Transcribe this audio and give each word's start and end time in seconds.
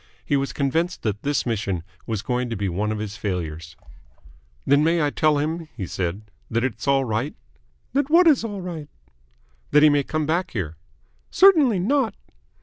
He 0.25 0.35
was 0.35 0.51
convinced 0.51 1.03
that 1.03 1.21
this 1.21 1.45
mission 1.45 1.83
was 2.07 2.23
going 2.23 2.49
to 2.49 2.55
be 2.55 2.67
one 2.67 2.91
of 2.91 2.97
his 2.97 3.17
failures. 3.17 3.75
"Then 4.65 4.79
I 4.79 4.83
may 4.83 5.11
tell 5.11 5.37
him," 5.37 5.69
he 5.77 5.85
said, 5.85 6.23
"that 6.49 6.63
it's 6.63 6.87
all 6.87 7.05
right?" 7.05 7.35
"That 7.93 8.09
what 8.09 8.25
is 8.25 8.43
all 8.43 8.61
right?" 8.61 8.89
"That 9.69 9.83
he 9.83 9.89
may 9.89 10.01
come 10.01 10.25
back 10.25 10.53
here?" 10.53 10.75
"Certainly 11.29 11.81
not." 11.81 12.15